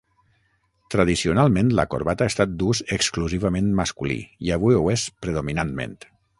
[0.93, 5.97] Tradicionalment la corbata ha estat d'ús exclusivament masculí, i avui ho és predominantment.